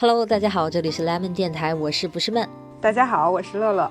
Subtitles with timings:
[0.00, 2.48] Hello，大家好，这里是 Lemon 电台，我是不是闷？
[2.80, 3.90] 大家好，我是乐乐。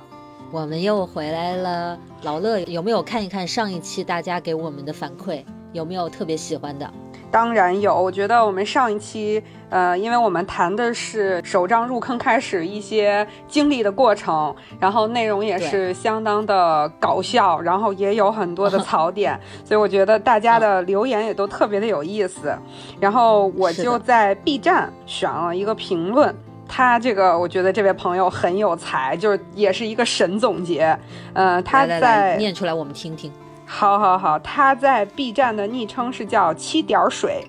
[0.51, 1.99] 我们又回来了。
[2.21, 5.43] 老乐有没有看一看上一期大家给我们的反馈？
[5.73, 6.89] 有没有特别喜欢的？
[7.31, 7.99] 当然有。
[7.99, 22.57] 我觉得我们上一期，呃，因为我们谈的是手账入坑开始一些经历的过程，然后内容也是相当的搞笑，然后也有很多的 槽点，所以我觉得大家的留言也都特别的有意思。
[22.99, 26.35] 然后我就在 B 站选了一个评论。
[26.69, 30.99] 他这个，我觉得这位朋友很有才，就是也是一个神总结。
[31.31, 33.31] 呃，他在念出来我们听听。
[33.69, 37.45] 好，好，好，他在 B 站的昵称是叫七点水，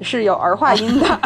[0.00, 1.20] 是有儿化音的。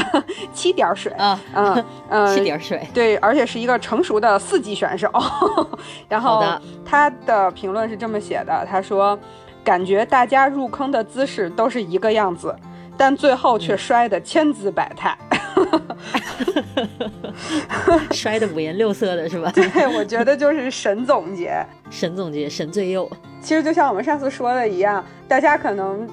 [0.55, 5.09] 七点水，嗯嗯嗯，七点水，对，而且是一个成熟的四级选手。
[6.09, 6.43] 然后
[6.85, 9.17] 他的评论是这么写的，他说
[9.63, 12.57] ：“感觉大家入坑的姿势都是一个样子，
[12.97, 15.17] 但最后却摔得千姿百态。”
[18.13, 19.51] 摔得五颜六色的是吧？
[19.55, 23.11] 对，我觉得就是神总结，神总结，神最右。
[23.41, 26.09] 其实就像我们上次说的一样，大家可能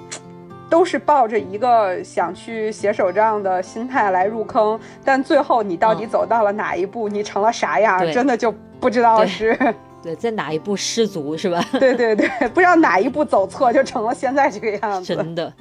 [0.69, 9.57] 都是抱着一个想去写手账的心态来入坑，但最后你到底走到了哪一步，你成了啥样，真的就不知道是。
[10.03, 11.63] 对，在哪一步失足是吧？
[11.79, 15.15] 对对对，不知道哪一步走错，就成了现在这个样子。
[15.15, 15.51] 真的，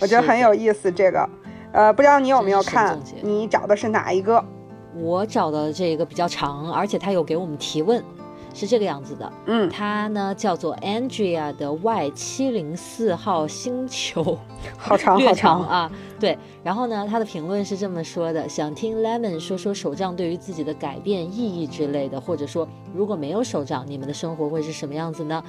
[0.00, 1.28] 我觉得很有意思这个。
[1.72, 2.98] 呃，不知道你有没有看？
[3.22, 4.44] 你找的是哪一个？
[4.96, 8.02] 我找的这个比较长，而且他有给我们提问，
[8.52, 9.32] 是这个样子的。
[9.46, 14.36] 嗯，他呢叫做 Andrea 的 Y 七零四号星球，
[14.76, 15.90] 好长好长啊。
[16.18, 25.42] 对，然后呢，他的评论是这么说的：想听 Lemon 说说手账对于自己的改变意义之类的，或者说如果没有手账，你们的生活会是什么样子呢？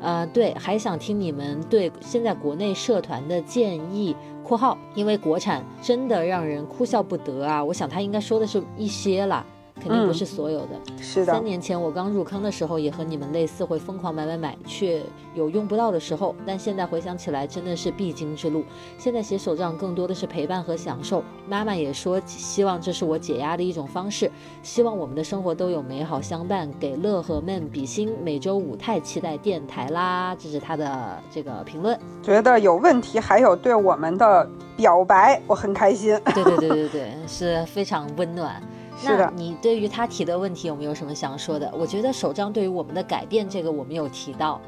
[0.00, 4.16] 呃，对，还想听你们对现在国内社团的建议。
[4.46, 7.64] 括号，因为国产真的让人哭笑不得啊！
[7.64, 9.44] 我想他应该说的是一些了。
[9.80, 10.80] 肯定不是所有的。
[11.00, 11.32] 是的。
[11.32, 15.02] 三年前我刚入坑的时候，也和你们类似，会疯狂买买买，却
[15.34, 16.34] 有用不到的时候。
[16.46, 18.64] 但现在回想起来，真的是必经之路。
[18.98, 21.22] 现在写手账更多的是陪伴和享受。
[21.48, 24.30] 妈妈也说，希望这是我解压的一种方式。
[24.62, 26.68] 希望我们的生活都有美好相伴。
[26.80, 30.34] 给乐和们比心，每周五太期待电台啦！
[30.36, 31.98] 这是他的这个评论。
[32.22, 36.18] 觉得有问题，还有对我们的表白，我很开心。
[36.34, 38.60] 对对对对对，是非常温暖。
[39.04, 41.70] 那你对于他提的问题有没有什么想说的？
[41.76, 44.60] 我觉得手账对于我们的改变，这个我们有提到。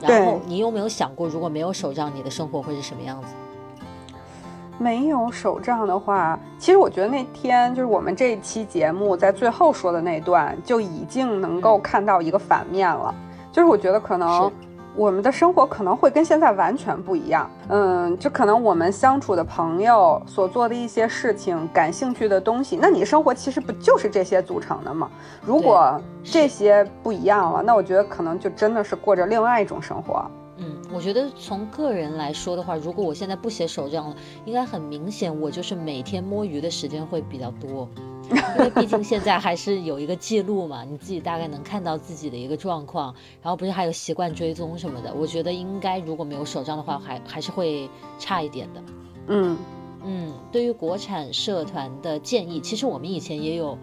[0.00, 3.28] 然后你有没有想过，如果没有手账，你的生活会是什么样子？
[4.78, 13.14] 没有手账的话，其实我觉得那天就是我们这一期节目在最后说的那段，就已经能够看到一个反面了。
[13.50, 14.50] 就是我觉得可能。
[14.98, 25.08] 我们的生活可能会跟现在完全不一样，嗯，就可能我们相处的朋友所做的一些事情、感兴趣的东西，那你生活其实不就是这些组成的吗？
[25.40, 30.28] 如果这些不一样了，那我觉得可能就真的是过着另外一种生活。
[30.56, 37.88] 嗯，我觉得从个人来说的话，如果我现在不写手账了，应该很明显，我就是每天摸鱼的时间会比较多。
[38.30, 45.12] 因为毕竟现在还是有一个记录嘛，你自己大概能看到自己的一个状况，然后不是还有习惯追踪什么的。
[45.14, 47.88] 我觉得应该如果没有手账的话，还还是会
[48.18, 48.82] 差一点的。
[49.28, 49.56] 嗯
[50.04, 53.76] 嗯，对于国产社团的建议，其实我们以前也有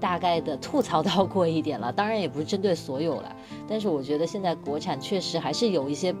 [0.00, 3.34] 大概的吐槽到过一点了，当然也不是针对所有了。
[3.68, 6.14] 但是我觉得现在国产确实还是有一些，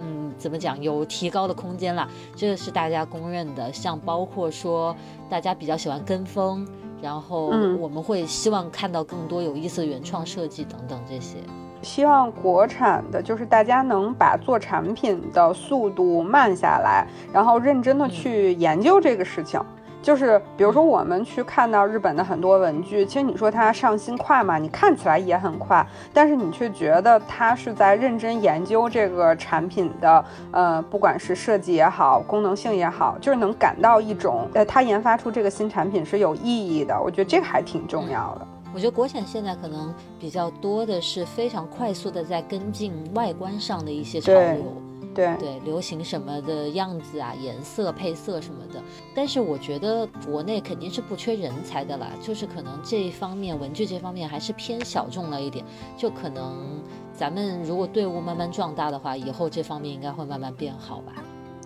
[0.00, 3.72] 嗯，怎么讲，有提高的空间啦，这个是大家公认的。
[3.72, 4.94] 像包括说
[5.28, 6.66] 大家比较喜欢跟风。
[7.02, 7.46] 然后
[7.80, 11.38] 我们会希望看到更多有意思的原创设计等等这些，
[11.82, 19.60] 希望国产的就是大家能把做产品的速度慢下来，然后认真的去研究这个事情。
[20.02, 24.58] 就是比如说，我们去看到日本的很多文具，其实你说它上新快嘛？
[24.58, 37.00] 你看起来也很快，但是你却觉得它是在认真研究这个产品的，呃，不管是设计也好，功能性也好，就是能感到一种，呃，它研发出这个新产品是有意义的。
[37.00, 38.46] 我觉得这个还挺重要的。
[38.74, 44.64] 我觉得国产现在可能比较多的是非常快速的在跟进外观上的一些潮流。
[45.14, 48.82] 对对，流行什么的样子啊，颜色配色什么的。
[49.14, 55.64] 但是我觉得国内肯定是不缺人才的啦，就是可能这一方面文具这方面还是偏小众了一点。
[55.96, 56.80] 就可能
[57.12, 61.12] 咱们如果队伍慢慢壮大的话，以后这方面应该会慢慢变好吧。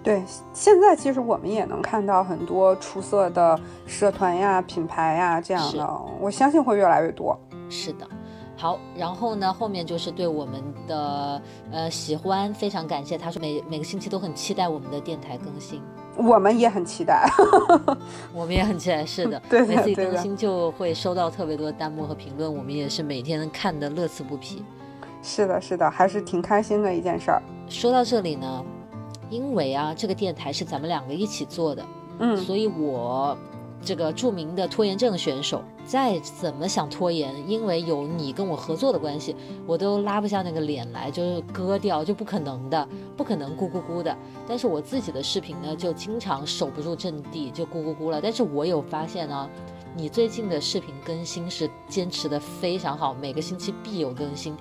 [0.02, 0.22] 对，
[0.52, 7.36] 现在其实我们也能看到很多出色的社团呀、品牌呀这样的，我相信会越来越多。
[7.68, 8.06] 是的。
[8.56, 13.18] 好，然后呢，后面就是对我们的呃喜欢，非常感谢。
[13.18, 15.82] 他说每每个星期都很期待我们的电台更新，
[16.16, 17.28] 我们也很期待，
[18.32, 19.04] 我们也很期待。
[19.04, 24.62] 是的， 对每次一更新就会收到特别多的弹幕和评论，我们也是每天看的乐此不疲。
[25.22, 27.42] 是的，是的，还是挺开心的一件事儿。
[27.68, 28.64] 说到这里呢，
[29.28, 31.84] 因为啊，这个电台是咱们两个一起做的，
[32.20, 33.36] 嗯，所以我。
[33.84, 39.36] 这个著名的拖延症选手，再怎么想拖延，因为有你跟我合作的关系，
[39.66, 44.14] 我都拉不下那个脸来，就是割掉，就不可能的，不可能咕咕咕的。
[44.48, 48.20] 但是我自己的视频呢，就经常守不住阵地，就咕咕咕了。
[48.20, 49.48] 但是我有发现呢，
[49.94, 54.56] 你最近的视频更新是坚持的非常好，每个星期必有更新。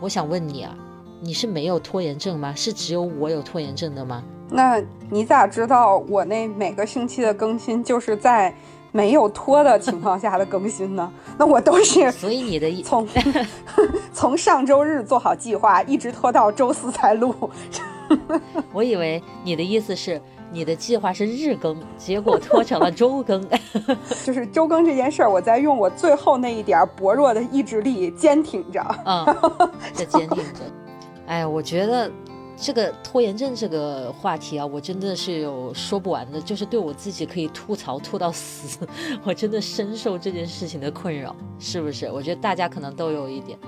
[0.00, 0.76] 我想问你啊，
[1.20, 2.52] 你是没有拖延症吗？
[2.54, 4.22] 是只有我有拖延症的吗？
[4.50, 8.54] 那你咋知道我那每个星期的更新就是在
[8.94, 11.12] 没有拖的情况下的更新呢？
[11.36, 13.04] 那我都是， 所以你的从
[14.14, 17.34] 从上周日做好计划，一直拖到周四才录。
[18.72, 20.20] 我以为你的意思是
[20.52, 23.44] 你的计划是日更，结果拖成了周更。
[24.24, 28.80] 就是周更这件事儿，我在用我最后那一点薄弱的意志力坚挺着。
[29.04, 29.26] 嗯，
[29.92, 30.60] 在坚挺着。
[31.26, 32.08] 哎，我觉得。
[32.56, 38.86] 这个拖延症这个话题啊，我真的是有说不完的，就是对我自己可以吐槽吐到死，
[39.24, 42.10] 我真的深受这件事情的困扰，是不是？
[42.10, 43.58] 我觉得大家可能都有一点，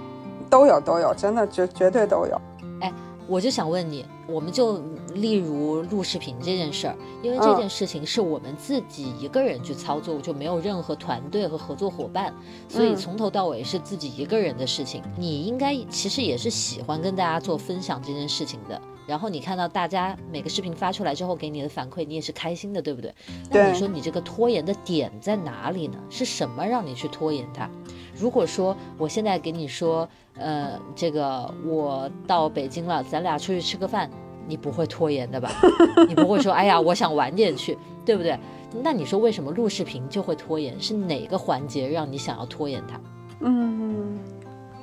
[0.49, 2.41] 都有都有，真的绝绝对都有。
[2.81, 2.93] 哎，
[3.29, 4.81] 我就想问你，我们就
[5.15, 12.33] 例如录视频这件事儿，因为这件事情是我们自己一个人去操作，就没有任何团队和合作伙伴，
[12.69, 15.03] 所以从头到尾是自己一个人的事情。
[15.19, 18.81] 你应该其实也是喜欢跟大家做分享这件事情的。
[19.07, 23.15] 然后你看到大家每个视频发出来之后给你的反馈，你也是开心的，对不对？
[23.51, 25.97] 那你说你这个拖延的点在哪里呢？
[26.11, 27.71] 是什么让你去拖延它？
[28.19, 30.09] 如果说我现在给你说，
[30.39, 34.11] 呃，这个我到北京了，咱俩出去吃个饭，
[34.47, 35.51] 你不会拖延的吧？
[36.09, 38.39] 你不会说，哎呀，我想晚点去， 对不对？
[38.83, 40.81] 那你说为什么录视频就会拖延？
[40.81, 43.01] 是哪个环节让你想要拖延它？
[43.41, 44.19] 嗯。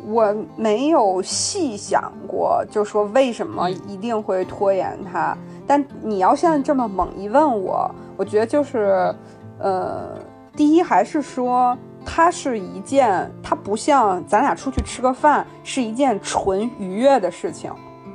[0.06, 5.38] 我没有细想过，就说为什么一定会拖延它。
[5.65, 9.15] 但你要现在这么猛一问我，我觉得就是，
[9.59, 10.19] 呃，
[10.57, 17.72] 第一还是说它是一件，它不像咱俩出去吃个饭是一件纯愉悦的事情，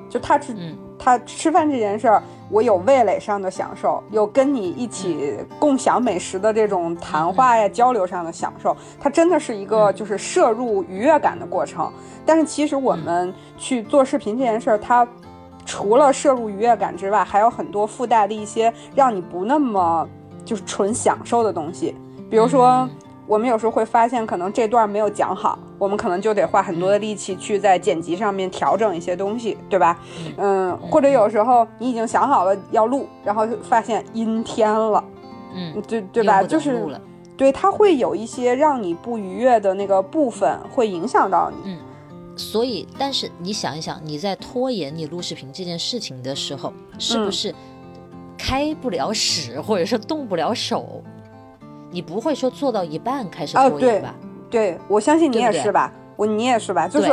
[0.08, 0.54] 就它是。
[1.00, 2.20] 它吃饭这件事儿，
[2.50, 8.76] 我有味蕾上的享受，有跟你一起共享美食的这种谈话呀、交流上的享受。
[8.98, 11.88] 它真的是一个就是摄入愉悦感的过程。
[12.26, 15.06] 但是其实我们去做视频这件事儿，它
[15.64, 20.06] 除了摄入愉悦感之外，还有很多附带的一些让你不那么
[20.44, 21.94] 就是纯享受的东西，
[22.28, 22.88] 比如说。
[23.28, 30.00] 我们有时候会发现，可能这段没有讲好，我们可能就得花很多的力气去在剪辑上面调整一些东西，对吧？
[30.38, 35.04] 嗯，或者有时候你已经想好了要录，然后发现阴天了，
[35.54, 36.42] 嗯，对对吧？
[36.42, 36.98] 就是，
[37.36, 41.72] 对，它会有一些让你不愉悦的那个部分，会影响到你。
[41.72, 41.78] 嗯，
[42.34, 47.54] 所以，但是你想一想，你在拖延你录视频这件事情的时候，是不是
[48.38, 51.02] 开不了始，或者是动不了手？
[51.90, 54.14] 你不会说做到一半开始拖延吧？
[54.50, 55.92] 对，我相信你也是吧？
[56.16, 56.88] 我你也是吧？
[56.88, 57.10] 就是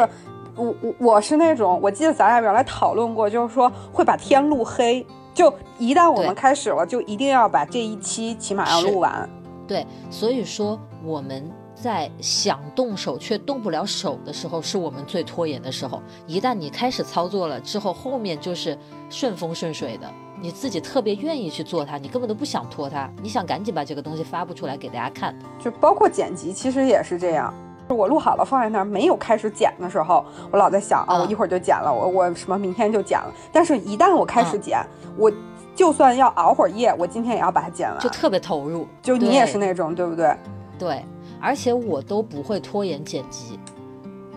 [0.56, 9.30] 我我我是那种，我记得咱俩原来讨论过，就是说会把天录黑，就一旦我们开始了，就一定要把这一期起码要录完。
[9.68, 16.02] 对，所以说我们在想动手却动不了手的时候，是我们最拖延的时候。
[16.26, 18.78] 一旦你开始操作了之后，后面就是
[19.10, 20.10] 顺风顺水的。
[20.46, 25.36] 你自己特别愿意去做它，你根本都不想拖它，你想赶紧把这个东西发布出来给大家看。
[25.60, 27.52] 就包括剪辑，其实也是这样。
[27.90, 33.34] 我录好了放在那儿，没有开始剪的时候，我老在想啊，我一会儿就剪了，我我什么明天就剪了。
[33.52, 34.86] 但是，一旦我开始剪，
[35.18, 35.32] 我
[35.76, 38.88] 就算要熬会儿夜，我今天也要把它剪完，就特别投入。
[39.02, 40.32] 就你也是那种，对不对？
[40.78, 41.04] 对，
[41.42, 43.60] 而且我都不会拖延剪辑。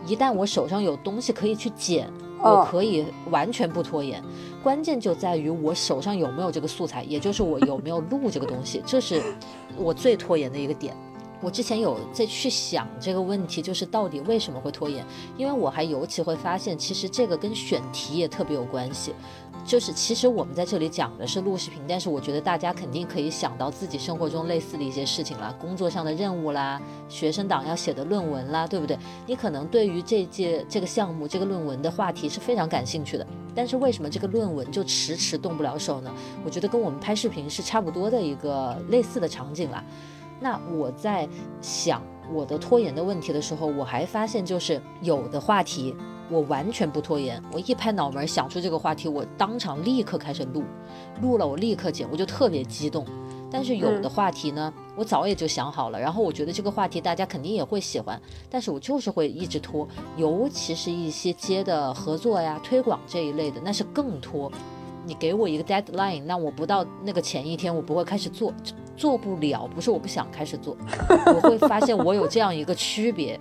[0.06, 2.10] 一旦我手上有东西可以去剪。
[2.40, 4.22] 我可以完全不拖延，
[4.62, 9.22] 关键就在于我手上有没有这个素材，也就是我有没有录这个东西，这是
[9.76, 10.96] 我最拖延的一个点。
[11.40, 15.04] 我之前有在去想这个问题，就是到底为什么会拖延？
[15.36, 19.14] 因为我还尤其会发现，其实这个跟选题也特别有关系。
[19.64, 28.98] 就是其实我们在这里讲的是录视频，但是我觉得大家肯定可以想到自己生活中类似的一些事情啦，工作上的任务啦，学生党要写的论文啦，对不对？
[29.26, 36.10] 你可能对于这届这个项目这个论文的话题是非常感兴趣的，但是为什么这个论文就迟迟动不了手呢？
[36.44, 39.84] 我觉得跟我们拍视频是差不多的一个类似的场景啦。
[40.40, 41.28] 那我在
[41.60, 42.02] 想，
[42.32, 45.94] 我的拖延的问题的时候，我还发现就是有的话题
[46.30, 50.62] 我完全不拖延，我一拍脑门想出这个话题，我当场立刻开始录，
[51.22, 53.04] 录了我立刻剪，我就特别激动。
[53.50, 64.52] 但是有的话题呢，我早也就想好了，然后我觉得这个话题大家肯定也会喜欢，但是我就是会一直拖，尤其是一些接的合作呀、推广这一类的，那是更拖。
[65.08, 68.52] 你给我一个 deadline，那我不到那个前一天，我不会开始做，
[68.94, 69.66] 做不了。
[69.74, 70.76] 不是我不想开始做，
[71.34, 73.40] 我会发现我有这样一个区别，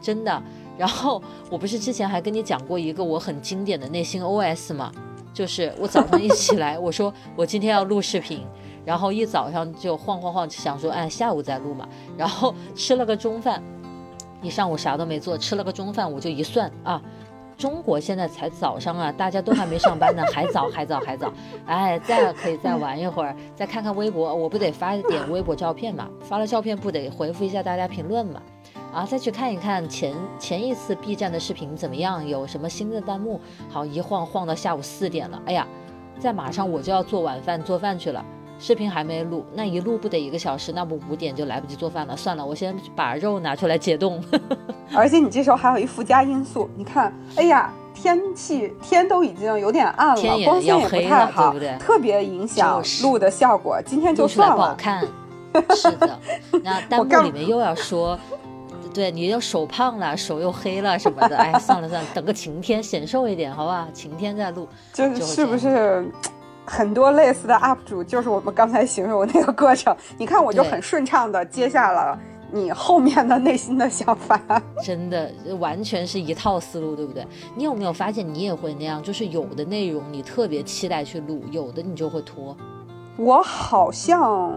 [0.00, 0.42] 真的。
[0.78, 1.20] 然后
[1.50, 4.92] 我不是之前还跟你讲过一个我很经典的内心 OS 吗？
[5.34, 8.46] 就是我早上一起来，我说我今天要录视频。
[8.84, 11.86] 然后一早上就晃晃晃，想说，哎，下午再录嘛。
[12.16, 13.62] 然后吃了个中饭，
[14.40, 17.02] 一上午啥都没做，吃了个中饭，我就一算啊，
[17.58, 21.30] 中国现在才早上啊，大家都还没上班呢，还早， 还早，还早。
[21.66, 26.08] 哎，再可以再玩一会儿，再看看微博，我不得发点微博照片嘛？
[26.22, 28.40] 发了照片不得回复一下大家评论嘛？
[28.94, 33.40] 啊，再去看一看前前一次 B 站的视频怎么样，有什么新的弹幕？
[33.68, 35.66] 好，一晃晃到下午四点了，哎呀，
[36.20, 38.24] 再马上我就要做晚饭做饭去了。
[38.58, 42.16] 视频还没录，那一录不得一个小时，那不五点就来不及做饭了。
[42.16, 44.22] 算了，我先把肉拿出来解冻。
[44.94, 51.78] 而且你这时候还有一附加因素，你看，哎呀，天气天都已经有点暗了，光线也不太好，对不对？
[51.78, 53.80] 特别影响录的效果。
[53.86, 54.56] 今天就算了。
[54.56, 55.06] 不好看。
[55.74, 56.18] 是的，
[56.62, 58.18] 那弹幕里面又要说，
[58.92, 61.36] 对你又手胖了，手又黑了什么的。
[61.36, 63.86] 哎，算了算了，等个晴天显瘦一点，好不好？
[63.92, 64.68] 晴天再录。
[64.92, 66.10] 就是是不是？
[66.68, 72.18] 很多类似的 UP 主就是我们刚才形容那个过程， 你看我就很顺畅的接下了
[72.52, 74.40] 你后面的内心的想法，
[74.84, 77.26] 真的完全是一套思路，对不对？
[77.56, 79.02] 你有没有发现你也会那样？
[79.02, 82.56] 就是有的内容你特别期待去录，有的你就会拖。
[83.16, 84.52] 我好像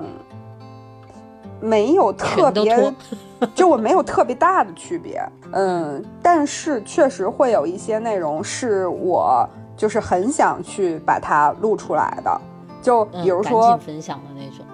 [1.59, 2.93] 没有特别，
[3.55, 5.21] 就我没有特别大的区别，
[5.53, 9.47] 嗯，但是确实会有一些内容是我。
[9.77, 12.41] 就是很想去把它录出来的，
[12.81, 14.65] 就比如说分享的那种，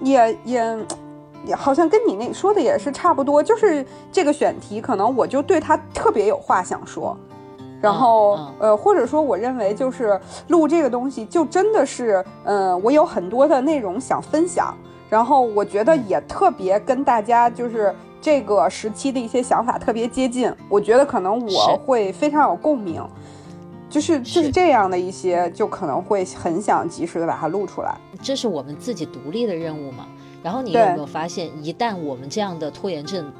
[0.00, 0.78] 也也
[1.44, 7.16] 也好像跟你那说的也是差不多，就是这个选题可能我就对他特别有话想说，
[7.80, 10.18] 然后呃或者说我认为就是
[10.48, 14.74] 录这个东西就真的是嗯我有很多的内容想分享，
[15.08, 23.00] 然后我觉得也特别跟大家就是这个时期的一些想法特别接近，我觉得可能我会非常有共鸣。
[23.88, 27.94] 就是就是这样的一些，就可能会很想及时的把它录出来。
[28.22, 30.06] 这是我们自己独立的任务嘛？
[30.42, 33.32] 然后你有没有发现，一旦我们这样的拖延症，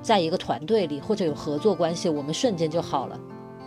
[0.00, 3.20] 在一个团队里或者有合作关系，我们瞬间就好了。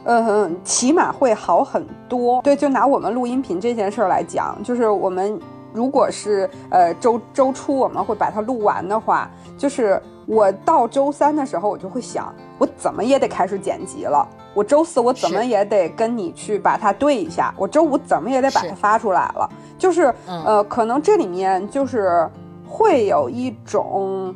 [0.06, 2.42] 嗯，起码会好很多。
[2.44, 5.40] 对，就拿我们录音频这件事儿来讲，就是我们
[5.74, 14.28] 如果是呃周周初我们会把它录完的话，就是我到周三的时候，我就会想，我怎么也得开始剪辑了。
[14.54, 19.50] 我周四我怎么也得跟你去把它对一下，我周五怎么也得把它发出来了。
[19.78, 22.28] 就是呃，可能这里面就是
[22.68, 24.34] 会有一种，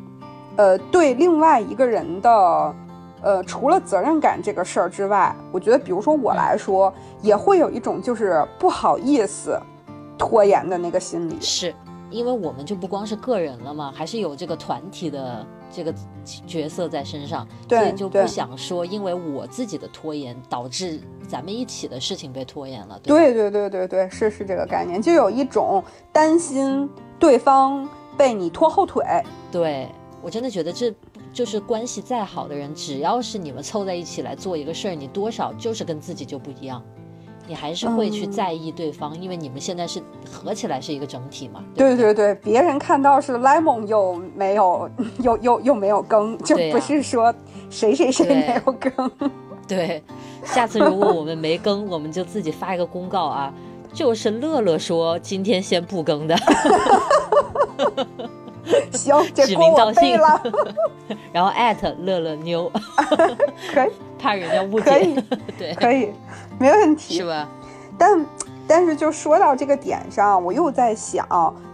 [0.56, 2.74] 呃，对另外一个人的，
[3.22, 6.92] 呃，除了责任感这个事儿之外，我觉得，比如说我来说，
[7.22, 9.58] 也会有一种就是不好意思
[10.18, 11.36] 拖延的那个心理。
[11.40, 11.74] 是
[12.10, 15.44] 因为我们就不光是个人了嘛，还是有这个团体的。
[15.72, 22.98] 这个角色在身上，所以就不想说，因为我自己的拖延导致咱们一起的事情被拖延了。
[23.02, 29.04] 对对对对对，是是这个概念，就有一种担心对方被你拖后腿。
[29.52, 29.88] 对
[30.20, 30.92] 我真的觉得，这
[31.32, 36.82] 就是关系再好的人，只要是你们凑在一起来做一个事儿，你多少就是跟自己就不一样。
[37.50, 41.64] 你还是会去在意对方，因为你们现在是合起来是一个整体嘛。
[41.74, 44.88] 对对对，别人看到是 lemon 又没有，
[45.18, 47.34] 又又又没有更，就不是说
[47.68, 49.10] 谁谁谁没有更。
[49.66, 50.00] 对，
[50.44, 53.52] 下次如果我们没更，我们就自己发一个公告啊，
[53.92, 56.36] 就是乐乐说今天先不更的。
[58.92, 60.42] 行，指名道姓了。
[61.32, 62.70] 然后艾特乐乐妞，
[63.72, 65.22] 可以，怕人家误解。
[65.58, 66.10] 对，可以。
[66.58, 67.48] 没问题，是吧？
[67.98, 68.26] 但
[68.66, 71.26] 但是就说到这个点上，我又在想，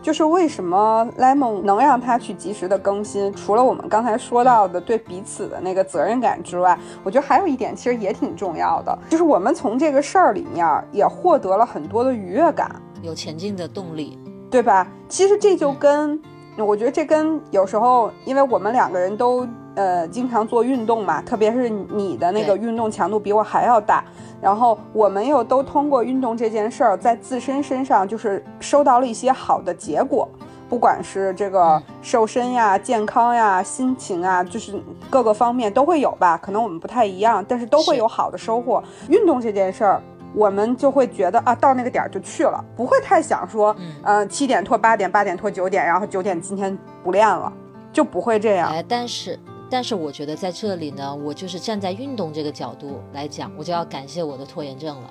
[0.02, 3.32] 就是为什么 Lemon 能让他去及时的更新？
[3.34, 12.70] 除了我们刚才说到的对彼此的那个责任感之外，我觉得还有一点其实也挺重要的，就是我们从这个事儿里面也获得了很多的愉悦感，
[13.02, 14.18] 有前进的动力，
[14.50, 14.86] 对吧？
[15.08, 16.20] 其实这就跟
[16.64, 24.04] 我觉得这跟有时候，因为我们两个人都呃经常做运动嘛，特别是你的那个运动强度比我还要大。
[24.40, 30.28] 然后我们又都通过运动这件事儿，在自身身上就是收到了一些好的结果，
[30.68, 36.36] 不管是这个瘦身呀、健康呀、心情啊，就是各个方面都会有吧。
[36.36, 38.82] 可能我们不太一样，但是都会有好的收获。
[39.08, 40.02] 运动这件事儿，
[40.36, 43.74] 我们就会觉得啊，到那个点儿就去了，不会太想说，
[44.04, 47.52] 嗯，七点拖八点，八点拖九点，然后九点今天不练了，
[47.92, 48.68] 就不会这样。
[48.70, 49.38] 哎，但是。
[49.68, 55.10] 但是我觉得在这里呢，我就是站在运动这个角度来讲，我就要感谢我的拖延症了，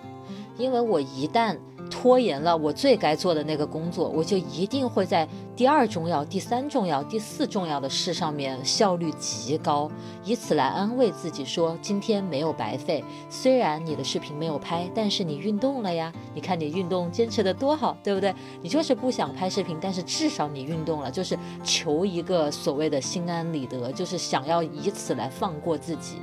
[0.57, 1.57] 因为我一旦。
[1.89, 9.89] 拖延了我最该做的那个工作，我就一定会在第二重要、第三重要、第四重要的事上面效率极高，
[10.23, 13.03] 以此来安慰自己说今天没有白费。
[13.29, 16.11] 虽然你的视频没有拍，但是你运动了呀。
[16.33, 18.33] 你看你运动坚持的多好，对不对？
[18.61, 26.17] 你就是不想拍视频，但是至少你运动了，就是求一个所谓的心安理得，就是想要以此来放过自己。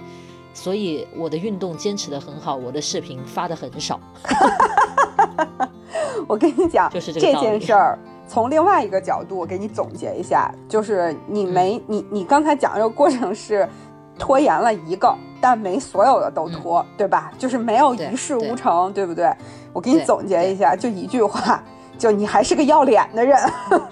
[0.54, 3.98] 所以我的运动坚持的很好，我的视频发的很少。
[6.26, 13.68] 我跟你讲，就是这件事儿，从另外一个角度，我给你总结一下，就是你没你你刚才讲这个过程是
[14.18, 17.32] 拖延了一个，但没所有的都拖，对吧？
[17.38, 19.32] 就是没有一事无成，对不对？
[19.72, 21.62] 我给你总结一下，就一句话。
[21.98, 23.38] 就你还是个要脸的人，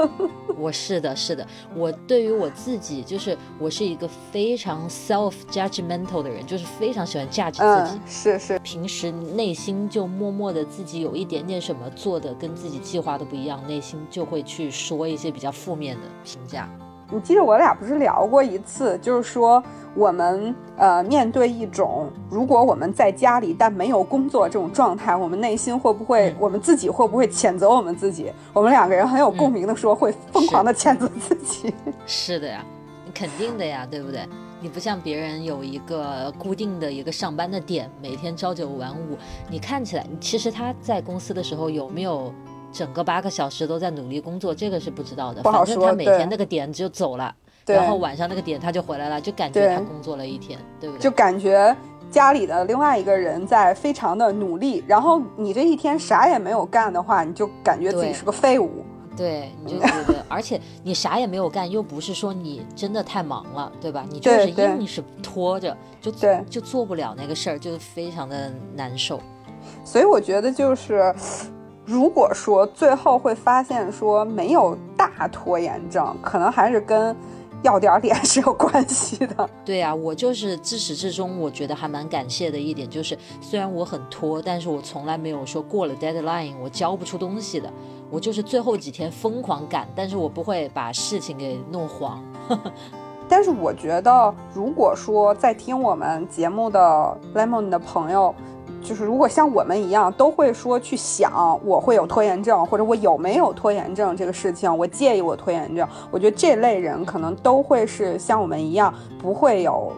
[0.60, 16.68] 我是的，是的，我对于我自己，就是我是一个非常 self judgmental 的人，就是非常喜欢 judge 自己，是是，平时内心就默默的自己有一点点什么做的跟自己计划的不一样，内心就会去说一些比较负面的评价。
[17.10, 19.62] 你记得我俩不是聊过一次，就是说。
[19.96, 28.32] 我们呃面对一种，如果我们在家里但没有工作这种状态，我们内心会不会，我们自己会不会谴责我们自己？
[28.52, 31.74] 我们两个人很有共鸣的说，会疯狂的谴责自己。
[32.06, 32.64] 是的呀，
[33.04, 34.20] 你肯定的呀，对不对？
[34.60, 39.18] 你不像别人有一个固定的一个上班的点，每天朝九晚五。
[39.50, 42.32] 你看起来，其实他在公司的时候有没有
[42.72, 45.42] 整个八个小时都在努力工作，这个是不知道的。
[45.42, 47.34] 反正他每天那个点就走了。
[47.66, 51.00] 然后晚上那个点他就回来了，就感觉他工作了一天，对不对？
[51.00, 51.76] 就感觉
[52.10, 58.84] 家里的另外一个人在非常的努力，然后你这一天啥也没有干的话，你就感觉自己是个废物。
[59.16, 64.04] 对，你就觉得， 而且你啥也没有干，又不是说你真的太忙了，对吧？
[64.10, 69.20] 你就是硬是拖着，就对，就做不了那个事儿，就非常的难受。
[69.84, 71.14] 所以我觉得就是，
[71.90, 77.16] 如果说最后会发现说没有大拖延症，可能还是跟。
[77.62, 87.70] 要点脸是有关系的，对呀，我就是自始至终，我觉得还蛮感谢的一点就是，虽然我很拖，但是我从来没有说过了 deadline 我交不出东西的，
[88.10, 92.18] 我就是最后几天疯狂赶，但是我不会把事情给弄黄。
[93.28, 98.34] 但是我觉得，如果说在听我们节目的 lemon 的朋友。
[98.82, 109.92] 就是如果像我们一样都会说去想我会有拖延症，或者我有没有拖延症这个事情，我介意我拖延症，我觉得这类人可能都会是像我们一样不会有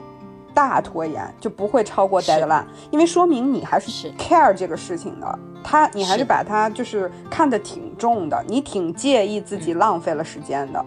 [0.53, 10.85] 大拖延，就不会超过 deadline，因为说明你还是 care 这个事情的，他你还是把它就是看得挺重的，你挺介意自己浪费了时间的。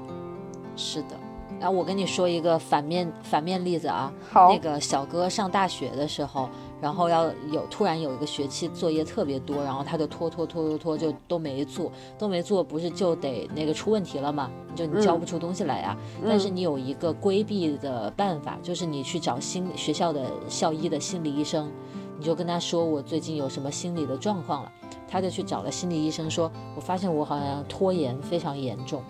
[0.75, 1.15] 是的，
[1.59, 6.49] 然后我跟你说一个反面反面例子啊，好，那个小哥上大学的时候。
[6.81, 14.51] 然后要有突然有一个学期作业特别多，然后他就拖拖拖拖拖，就都没做，都没做，不是就得那个出问题了吗？
[14.75, 15.97] 就你交不出东西来呀。
[16.23, 21.71] 但是你有一个规避的办法，就是你去找心学校的校医的心理医生，
[22.19, 24.71] 你就跟他说我最近有什么心理的状况了，
[25.07, 29.01] 他就去找了心理医生，说我发现我好像拖延非常严重，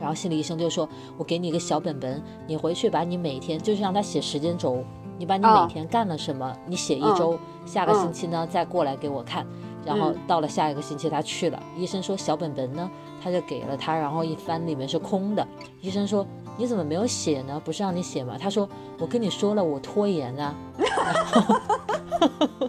[0.00, 4.82] 然后心理医生就说我给你一个小本本，你回去把你每天就是让他写时间轴。
[5.18, 9.44] 你把你每天干了什么，你写一周，下个星期呢再过来给我看。
[9.84, 12.90] 然后到了下一个星期他去了，医生说小本本呢，
[13.22, 15.46] 他就给了他，然后一翻里面是空的。
[15.80, 16.26] 医生说
[16.56, 17.60] 你怎么没有写呢？
[17.64, 18.36] 不是让你写吗？
[18.38, 20.54] 他说我跟你说了，我拖延啊。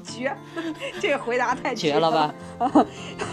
[0.03, 0.33] 绝，
[1.01, 2.33] 这个回答太绝了吧？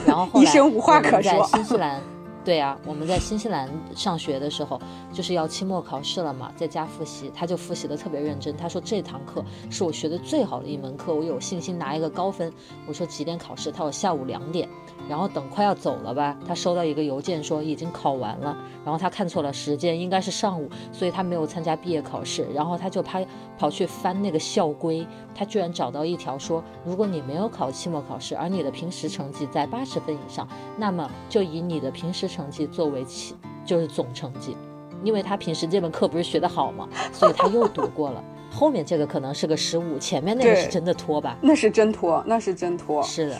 [0.04, 1.46] 然后后来医生无话可说。
[1.46, 2.00] 新西兰。
[2.46, 4.80] 对呀，我们在新西兰上学的时候，
[5.12, 8.56] 就是要期末考试了嘛，在家复习，他就复习的特别认真。
[8.56, 12.52] 他说这堂课是我学的最好的一门课，我有信心拿一个高分。
[12.86, 13.72] 我说几点考试？
[13.72, 14.68] 他说下午两点。
[15.08, 22.46] 然后等快要走了吧，他收到一个邮件说已经考完了，然后他看错了时间，应该是上午，所以他没有参加毕业考试。
[22.54, 23.26] 然后他就拍
[23.58, 34.56] 跑去翻那个校规，他居然找到一条说，如果你没有考期末考试，而你的平时成绩在八十分以上，那么就以你的平时成绩作为期，就是总成绩。
[35.04, 36.88] 因为他平时这门课不是学得好吗？
[37.12, 38.24] 所以他又读过了。
[38.50, 41.36] 后面这个可能是个失误，前面那个是真的拖吧？
[41.42, 43.02] 那是真拖，那是真拖。
[43.02, 43.38] 是的。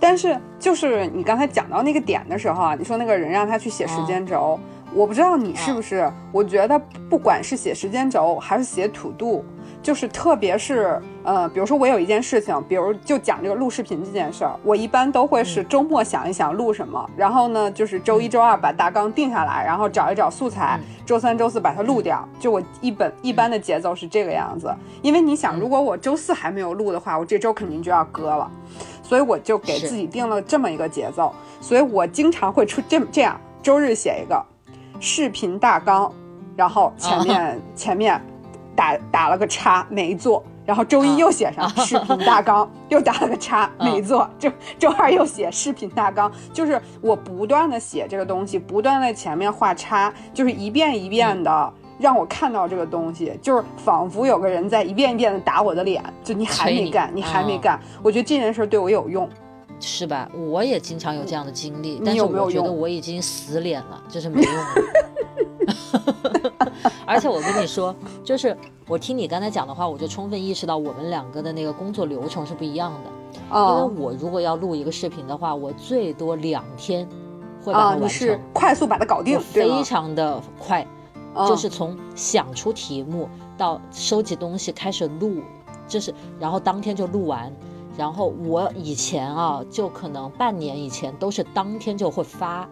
[0.00, 4.58] 但是就是你刚才讲到那个点的时候啊，你说那个人让他去写时间轴，
[4.94, 6.80] 我不知道你是不是，我觉得
[7.10, 9.44] 不管是写时间轴还是写土度。
[9.80, 22.28] 就是特别是呃，比如说我有一件事情，比如就讲这个录视频这件事儿，我一般都会是周末想一想录什么，然后呢就是周一周二把大纲定下来，然后找一找素材，周三周四把它录掉。
[22.40, 28.50] 就我一本一般的节奏是这个样子，因为你想，如果我周四还没有录的话，我这周肯定就要割了，
[29.08, 34.44] 所以我就给自己定了这么一个节奏，所以我经常会出这这样，周日写一个
[35.00, 36.12] 视频大纲，
[36.54, 38.20] 然后前面 前面。
[38.78, 59.28] 打打了个叉没做，然后周一又写上视频大纲， 又打了个叉没做，周周二又写视频大纲，就是我不断的写这个东西，不断在前面画叉，就是一遍一遍的让我看到这个东西，就是仿佛有个人在一遍一遍的打我的脸，就你还没干，你还没干，我觉得这件事对我有用，
[59.80, 60.30] 是吧？
[60.34, 64.64] 我也经常有这样的经历，但是我觉得我已经死脸了，就是没用了。
[67.04, 68.56] 而且我跟你说，就是
[68.86, 73.10] 我听你刚才讲的话，我就充分意识到我们两个的那个工作流程是不一样的。
[73.50, 77.08] 因为我如果要录一个视频的话，我最多两天
[77.64, 80.86] 会把它完成，快速把它搞定，非常的快，
[81.46, 85.42] 就是从想出题目到收集东西开始录，
[85.86, 87.52] 就是然后当天就录完。
[87.96, 92.68] 然后我以前啊，就可能半年以前都是当天就会发。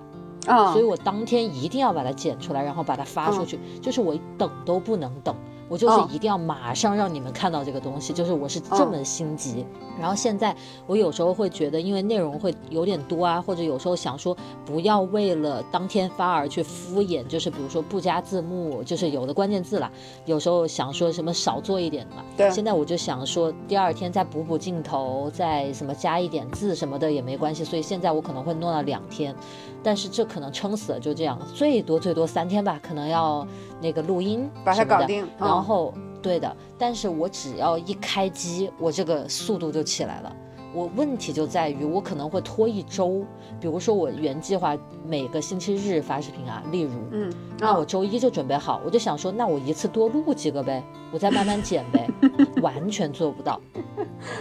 [0.47, 5.35] 啊，所以我当天一定要把它剪出来，然后把它发出去，就是我等都不能等。
[5.69, 9.67] 我就是一定要马上让你们看到这个东西，就是我是这么心急。
[9.99, 10.55] 然后现在
[10.87, 19.91] 我有时候会觉得，因为内容会有点多啊，或者有时候想说不要为了当天发而去敷衍，就是比如说不加字幕，就是有的关键字啦，
[20.25, 22.23] 有时候想说什么少做一点嘛。
[22.37, 22.51] 对。
[22.51, 27.65] 现在我就想说，第二天再补补镜头，再什么加一点字什么的也没关系。
[27.65, 29.35] 所以现在我可能会弄到两天，
[29.83, 33.47] 但是这可能撑死了就这样，最多最多三天吧，可能要。
[33.81, 40.35] 那个录音把它搞定，然后对的，但是我只要一开机，我这个速度就起来了。
[40.75, 43.25] 我问题就在于我可能会拖一周，
[43.59, 52.07] 比如说我原计划每个星期日发视频啊，例如，嗯，那我周一就准备好，我就想说，那我一次多录几个呗，我再慢慢剪呗，
[52.61, 53.59] 完全做不到。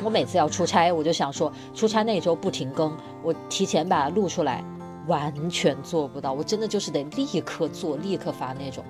[0.03, 2.91] 我每次要出差，我就想说，出差那周不停更，
[3.23, 4.61] 我提前把它录出来，
[5.07, 6.33] 完全做不到。
[6.33, 8.83] 我真的就是得立刻做，立刻发那种。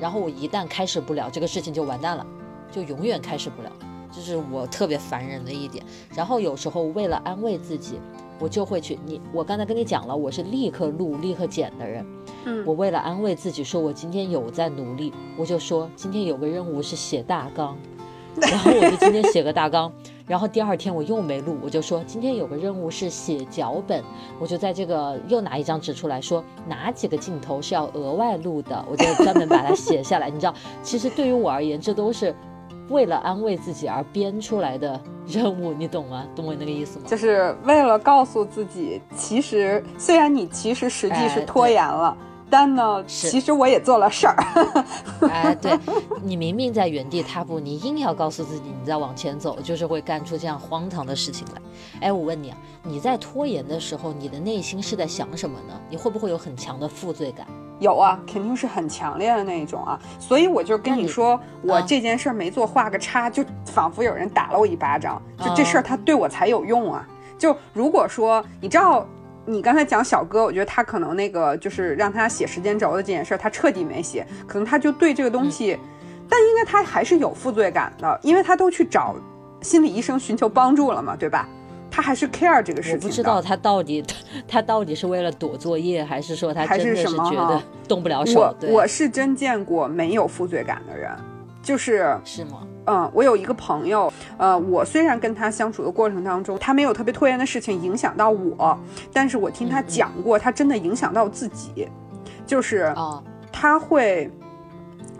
[0.00, 2.26] 然后我一旦开始不了这个事情就完蛋了，
[2.72, 3.70] 就永远开始不了，
[4.10, 5.84] 这是我特别烦人的一点。
[6.14, 8.00] 然后有时候为了安慰自己，
[8.38, 12.06] 我就会去你，我刚才跟你讲了，我是立刻录、立刻剪的人。
[12.46, 17.76] 嗯，我为了安慰自己，说我今天有在努力，我就说今天有个任务是写大纲，
[18.40, 19.92] 然后我就今天写个大纲。
[20.30, 24.00] 然后第二天我又没录，我就说今天有个任务是写脚本，
[24.38, 30.30] 我就在这个又拿一张纸出来说哪几个镜头是要额外录的，我就专门把它写下来。
[30.30, 32.32] 你知道，其实对于我而言，这都是
[32.90, 36.24] 为了安慰自己而编出来的任务，你懂吗？
[36.36, 37.06] 懂我那个意思吗？
[37.08, 42.16] 就是为了告诉自己，其实虽然你其实实际是拖延了。
[42.50, 44.36] 但呢，其实我也做了事儿。
[45.30, 45.78] 哎，对
[46.22, 51.62] 你明明在原地踏步，你硬要告诉自己你在往前走，就是会干出这样荒唐的事情来。
[52.00, 55.80] 哎，我问你啊，你在拖延的时候，你的内心是在想什么呢？
[55.88, 57.46] 你会不会有很强的负罪感？
[57.78, 59.98] 有啊，肯定是很强烈的那一种啊。
[60.18, 65.22] 所以我就跟你说，我这件事儿没做，画个叉，就仿佛有人打了我一巴掌。
[65.38, 67.06] 就这事儿，它对我才有用啊。
[67.38, 69.06] 就如果说你知道。
[69.46, 75.78] 你刚才讲小哥，我觉得他可能那个就是让他写时间轴的这件事，他彻底没写，可能他就对这个东西，
[76.28, 79.16] 但应该他还是有负罪感的，因为他都去找
[79.62, 81.48] 心理医生寻求帮助了嘛，对吧？
[81.90, 82.98] 他还是 care 这个事情。
[82.98, 84.04] 我不知道他到底
[84.46, 88.40] 他到底是为了躲作业，还是说他真的是觉得动不了手？
[88.40, 91.10] 我我是真见过没有负罪感的人，
[91.60, 92.64] 就是是吗？
[92.86, 98.76] 嗯，我有一个朋友，呃，我虽然跟他相处的过程当中，他没有特别拖延的事情影响到我，
[99.12, 101.88] 但是我听他讲过，他真的影响到自己，
[102.46, 102.92] 就是
[103.52, 104.30] 他会，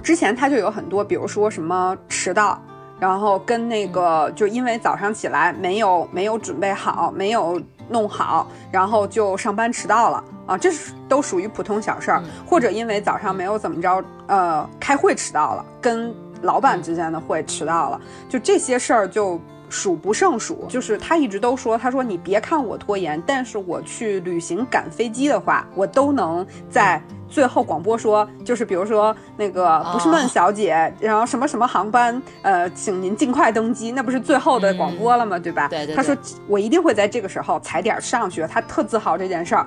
[0.02, 2.60] 之前他就有很多，比如说什么迟到，
[2.98, 16.12] 然后跟那个就因为早上起来没有没有准备好，没有弄好，然后就上班迟到了啊，这是都属于普通小事儿，或者因为早上没有怎么着，呃，开会迟到了，跟。
[16.42, 20.66] 老板之间的会迟到了，就这些事儿就数不胜数。
[20.68, 27.02] 就是他一直都说，他说你别看我拖延，但是我去旅行赶飞机的话，我都能在。
[27.30, 35.38] 最后广播说，就是比如说那个不是孟小姐，然后什么什么航班，呃，请您尽快登机，那不是最后的广播了吗？
[35.38, 35.68] 对吧？
[35.68, 35.94] 对对。
[35.94, 36.12] 他说
[36.48, 39.64] 我一定会在这个时候踩点上去，他特自豪这件事儿。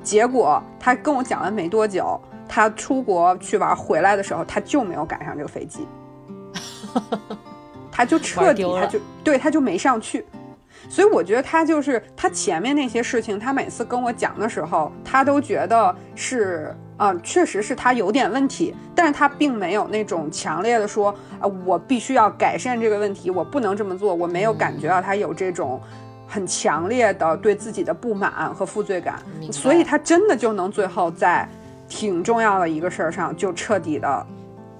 [0.00, 5.88] 结果他跟我讲完没多久，他出国去玩回来的时候，他就没有赶上这个飞机，
[7.90, 10.24] 他就彻底他就对他就没上去。
[10.88, 16.74] 所以我觉得他就是他前面那些事情，他每次跟我讲的时候，他都觉得是。
[16.98, 24.14] 啊，确实是他有点问题，但是他并没有那种强烈的说，啊，我必须要改善这个问题，我不能这么做。
[24.14, 25.80] 我没有感觉到他有这种
[26.28, 31.48] 很强烈的对自己的不满和负罪感，所以他真的就能最后在
[31.88, 34.26] 挺重要的一个事儿上就彻底的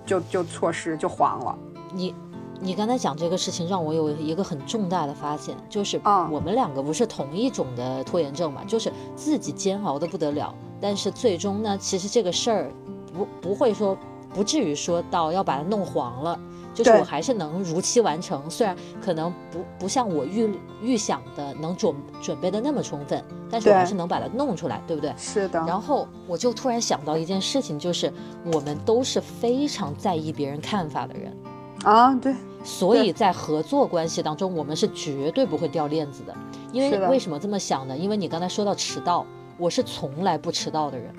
[0.07, 1.59] 就就错失就黄了。
[1.93, 2.15] 你
[2.61, 6.01] 你刚才讲这个事情让我有一个很重大的发现，就是
[6.31, 10.55] 我们两个不是同一种的拖延症嘛，就是自己煎熬的不得了。
[10.81, 12.73] 但是最终呢，其实这个事儿
[13.13, 13.97] 不不会说
[14.35, 16.39] 不至于说到要把它弄黄了，
[16.73, 18.49] 就是我还是能如期完成。
[18.49, 25.13] 虽然可能不不像我预预想的能准准备的那么充分，但是我还是能把它弄出来，对不对？
[25.17, 25.59] 是的。
[25.67, 28.13] 然后我就突然想到一件事情，就是
[28.53, 31.37] 我们都是非常在意别人看法的人
[31.85, 32.35] 啊，对。
[32.65, 36.35] 所以在合作关系当中，我们是绝对不会掉链子的。
[36.73, 37.97] 因为为什么这么想呢？
[37.97, 39.27] 因为你刚才说到迟到。
[39.59, 41.15] 我是从来不迟到的人，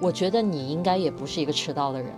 [0.00, 2.10] 我觉得你应该也不是一个迟到的人，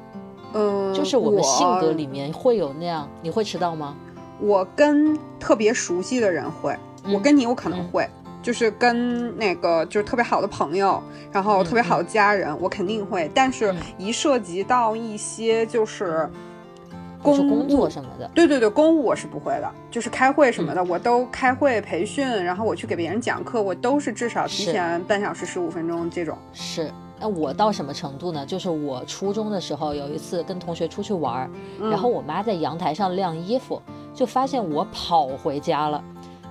[0.55, 3.95] 嗯，就是我们性格里面会有那样，你会迟到吗？
[4.41, 6.77] 我跟特别熟悉的人会，
[7.13, 8.09] 我跟你我可能会，
[8.43, 11.01] 就是跟那个就是特别好的朋友，
[11.31, 16.29] 然后特别好的家人，我肯定会，但是一涉及到一些就是。
[17.23, 26.37] 工作什么的，对对对，公务我是不会的，就是开会什么的，我都开会培训，然后我去给别人讲课，我都是至少提前半小时、十五分钟这种。
[26.55, 28.47] 是，那我到什么程度呢？
[28.47, 33.81] 就是我初中的时候有一次跟同学出去玩，然后我妈在阳台上晾衣服，
[34.15, 36.03] 就发现我跑回家了，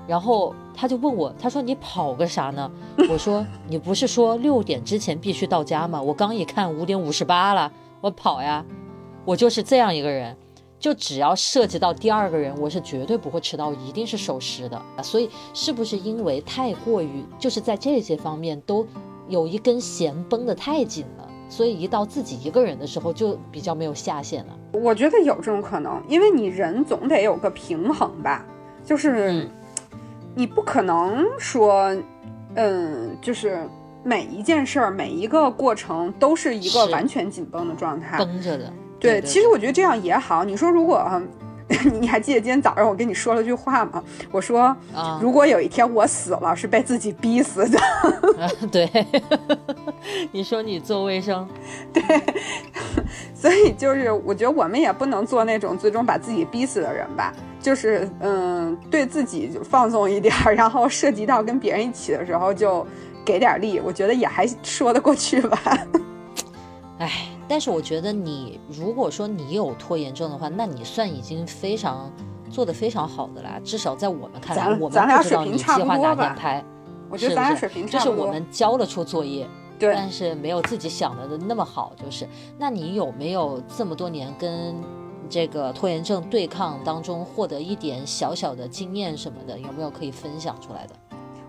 [0.08, 2.70] 然后她就问我，她说你跑个啥呢？
[3.10, 6.00] 我说你不是说六点之前必须到家吗？
[6.00, 8.64] 我刚一看五点五十八了，我跑呀，
[9.26, 10.38] 我就是这样一个人。
[10.80, 14.82] 就只要涉及到第二个人，我是绝对不会迟到，一定是守时的。
[15.04, 18.88] 所以是不是因为太过于就是在这些方面都
[19.28, 24.58] 有一根弦绷得太紧了，所以一到自己一个人的时候就比较没有下限了？
[24.72, 28.46] 我觉得有这种可能，因为你人总得有个平衡吧，
[28.86, 29.50] 就是
[30.34, 31.94] 你不可能说，
[32.56, 33.68] 嗯，就是
[34.04, 38.72] 每一件事儿每一个过程都是一个完全紧绷的状态，绷着的。
[39.00, 40.44] 对，其实我觉得这样也好。
[40.44, 41.04] 你说，如果
[42.02, 44.04] 你还记得今天早上我跟你说了句话吗？
[44.32, 44.76] 我说，
[45.22, 47.80] 如果有一天我死了，是被自己逼死的。
[48.72, 48.90] 对，
[50.34, 51.48] 你说你做卫生，
[51.94, 52.02] 对，
[53.36, 57.32] 所以就是我觉得我们也不能做那种最终把自己逼死的人吧。
[57.62, 62.86] 就是嗯，对自己就放纵一点，然后涉及到跟别人一起的时候就
[63.24, 65.62] 给点力，我觉得也还说得过去吧。
[66.98, 67.12] 哎。
[67.50, 72.12] 但是我觉得你如果说你有拖延症的话，那你算已经非常
[72.52, 73.60] 做的非常好的啦。
[73.66, 76.64] 至少在我们看来，我们不知道你计划哪天拍，
[77.10, 78.16] 我觉得咱俩水平差不多。
[78.16, 79.48] 就是我们交了出作业，
[79.80, 81.92] 对，但是没有自己想的那么好。
[81.98, 84.76] 就是，那你有没有这么多年跟
[85.28, 89.58] 这个拖延症对抗当中获得一点小小的经验什么的？
[89.58, 90.94] 有没有可以分享出来的？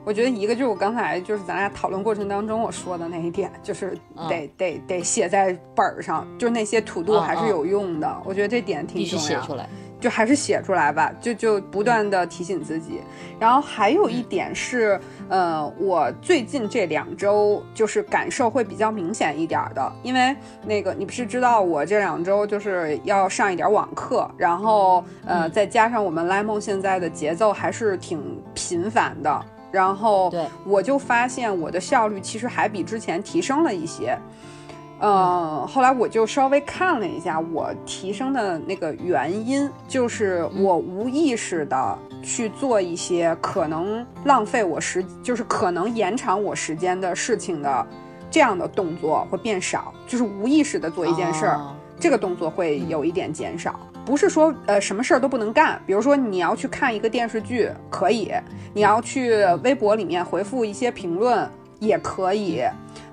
[0.04, 3.96] 我觉得一个就是我刚才就是咱俩讨论过程当中我说的那一点，就是
[4.28, 8.22] 得得得写在本儿上，就是那些土度还是有用的。
[8.24, 9.68] 我觉得这点挺重要，写出来，
[10.00, 13.00] 就还是写出来吧，就就不断的提醒自己。
[13.38, 20.34] 然后还有一点是，呃，我最近这两周就是感受会比较明显一点的，因为
[20.64, 29.44] 那个你不是知道我这两周就是要上一点网课，然后呃再加上我们 Lemon 现在的节奏还是挺频繁的。
[29.70, 30.32] 然后
[30.64, 34.18] 我就发现我的效率其实还比之前提升了一些，
[35.00, 47.86] 嗯，后来我就稍微看了一下我提升的那个原因，就是我无意识的去做一些可能浪费我时，就是可能延长我时间的事情的
[48.30, 51.60] 这样的动作会变少，就是无意识的做一件事儿，
[51.98, 53.78] 这个动作会有一点减少。
[54.04, 58.32] 不是说呃什么事儿都不能干，比如说你要去看一个电视剧可以，
[58.72, 62.62] 你要去微博里面回复一些评论也可以，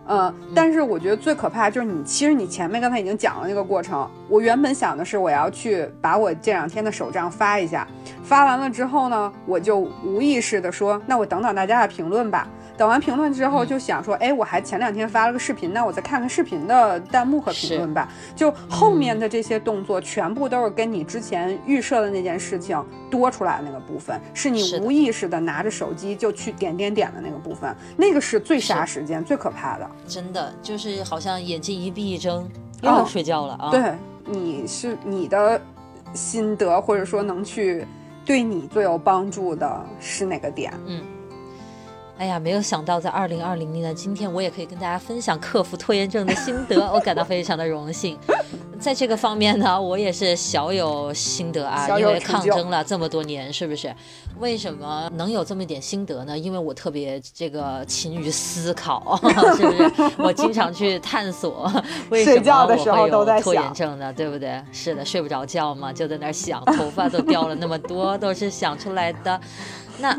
[0.08, 4.10] 呃，但是我觉得最可怕就是你，其实你前面刚才已经讲了那个过程。
[4.30, 7.88] 我原本想的是我要去把我这两天的手账发一下，
[8.24, 12.48] 发完了之后呢，我就无意识的说，那我等等大家的评论吧。
[12.78, 18.08] 等完评论之后，就想说，哎，我还前两天发了个视频，那我再看看视频的弹幕和评论吧。
[18.36, 29.90] 就后面的这些动作，全部都是跟你之前预设的那件事情多出来的那个部分，是你无意识的拿着手机就去点点点的那个部分，那个是最杀时间、最可怕的。
[30.08, 32.48] 真的，就是好像眼睛一闭一睁，
[32.84, 33.72] 又要睡觉了啊。
[33.72, 35.60] 对，你是你的
[36.14, 37.88] 心得，或者说能去
[38.24, 40.72] 对你最有帮助的是哪个点？
[40.86, 41.02] 嗯。
[42.18, 48.18] 哎呀，没有想到在二零二零年的今天，我也可以跟大家分享克服拖延症的心得，我感到非常的荣幸。
[48.80, 53.94] 在这个方面呢，我也是小有心得啊，因为抗争了这么多年，是不是？
[54.40, 56.38] 为什么能有这么一点心得呢？
[56.38, 59.20] 因为我特别这个勤于思考，
[59.56, 59.92] 是不是？
[60.18, 61.72] 我经常去探索
[62.10, 64.12] 为什么我会有拖延症呢？
[64.14, 64.60] 对不对？
[64.72, 69.40] 是的，睡不着觉嘛，就在那儿想，头发都掉了那么多，都是想出来的。
[70.00, 70.18] 那。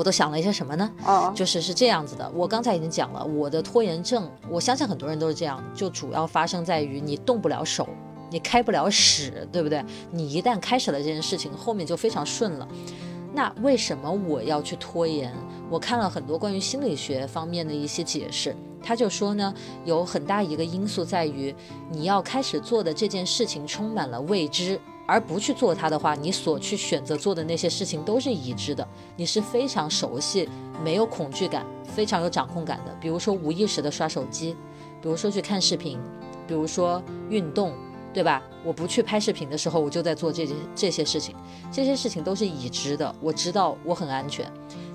[0.00, 0.90] 我都想了一些什么呢？
[1.04, 2.26] 哦，就是是这样子的。
[2.34, 7.86] 我刚才已经讲了，我的拖延症，我相信很多人都是这样，就主要发生在于你动不了手，
[8.30, 9.84] 你开不了始，对不对？
[10.10, 12.66] 你一旦开始了这件事情，后面就非常顺了。
[13.34, 15.30] 那为什么我要去拖延？
[15.68, 19.52] 我看了很多关于心理学方面的一些解释，他就说呢，
[19.84, 21.54] 有很大一个因素在于
[21.90, 24.80] 你要开始做的这件事情充满了未知。
[25.10, 30.48] 而不去做它的话，你所去选择做的那些事情都是已知的，你是非常熟悉，
[30.84, 32.96] 没有恐惧感，非常有掌控感的。
[33.00, 34.54] 比如说无意识的刷手机，
[35.02, 35.98] 比如说去看视频，
[36.46, 37.72] 比如说运动，
[38.14, 38.40] 对吧？
[38.64, 41.34] 我不去拍视频的时候，我就在做这些这些事情，
[41.72, 44.48] 这些事情都是已知的，我知道我很安全。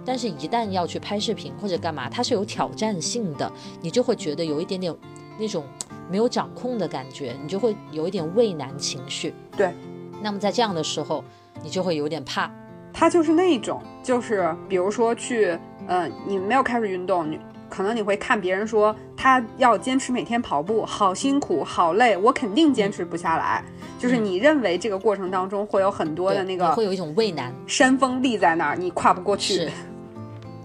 [0.06, 3.52] 但是，一旦要去拍视频或者干嘛，它是有挑战性的，
[3.82, 4.96] 你就会觉得有一点点
[5.38, 5.66] 那种
[6.10, 9.34] 没有掌控的感觉，你就会有一点畏难情绪。
[9.58, 9.74] 对。
[10.26, 11.24] 那么在这样的时候，
[11.62, 12.50] 你就会有点怕。
[12.92, 15.56] 他就是那种，就是比如说去，
[15.88, 23.64] 嗯，你没有开始运动，你可能你会看别人说他要坚持每天跑步，好辛苦，好累，我肯定坚持不下来。
[24.00, 29.54] 就是你认为这个过程当中会有很多的那个，会有一种畏难，山峰立在那儿，你跨不过去。
[29.54, 29.72] 是，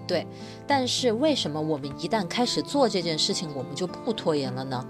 [0.07, 0.27] 对。
[0.66, 4.83] 但是为什么我们一旦开始做这件事情，我们就不拖延了呢？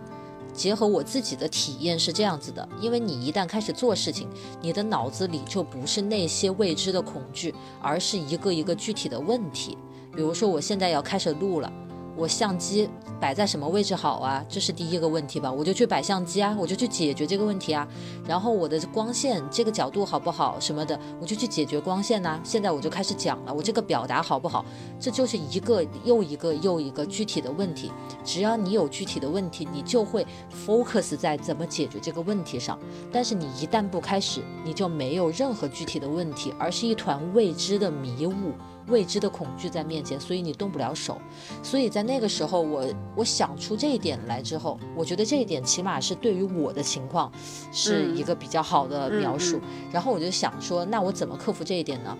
[0.52, 4.28] 结合我自己的体验是这样子的，因为你一旦开始做事情，
[4.60, 9.76] 你的脑子里就不是那些未知的恐惧，而是一个一个具体的问题。
[10.14, 11.72] 比如说，我现在要开始录了。
[12.20, 12.86] 我相机
[13.18, 14.44] 摆在什么位置好啊？
[14.46, 17.88] 这是第一个问题吧，我就去摆相机啊，我就去解决这个问题啊。
[18.28, 22.38] 然后我的光线这个角度好不好什么的，我就去解决光线呐。
[22.44, 24.62] 现在我就开始讲了，我这个表达好不好？
[25.00, 27.90] 这就是一个又一个又一个具体的问题。
[28.22, 30.26] 只要你有具体的问题，你就会
[30.66, 32.78] focus 在怎么解决这个问题上。
[33.10, 38.52] 但是你一旦不开始，你就没有任何具体的问题，而是一团未知的迷雾。
[38.88, 41.20] 未知的恐惧在面前，所以你动不了手。
[41.62, 42.84] 所以在那个时候，我
[43.16, 47.30] 我想出这一点来之后，我觉得这一点起码是对于我的情况
[47.72, 49.60] 是一个比较好的描述。
[49.92, 52.16] 然后我就想说，那我怎么克服这一点呢？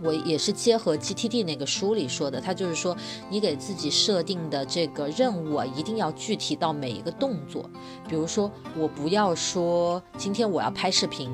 [0.00, 2.96] 我也是结合 GTD 那个书里说的，他就是说，
[3.28, 7.68] 你给自己设定的这个任务啊，一定要具体到每一个动作。
[8.08, 11.28] 比如说，我不要说今天我要拍视频，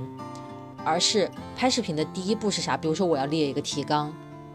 [0.83, 2.75] 而是拍视频的第一步是啥？
[2.75, 4.11] 比如说我要列一个提纲。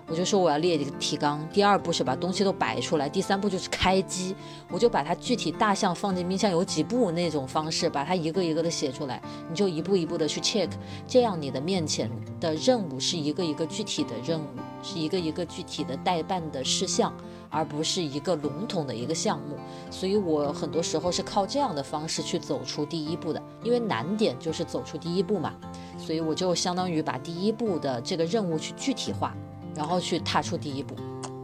[0.10, 4.36] 我就说我要列一个提纲，第二步是把东西都摆出来，第三步就是开机。
[4.72, 10.70] 我就把它具体大项放进冰箱有几步那种方式，把它一个一个的写出来，你就一步一步的去 check，
[11.08, 14.46] 这样你的面前的任务是一个一个具体的任务，
[14.82, 17.14] 是一个一个具体的待办的事项，
[17.52, 19.58] 而不是一个笼统的一个项目。
[19.92, 25.54] 所以我很多时候是靠这样的方式去走出第一步的，因为难点就是走出第一步嘛。
[26.00, 29.36] 所以我就相当于把第一步的这个任务去具体化。
[29.80, 30.94] 然后去踏出第一步。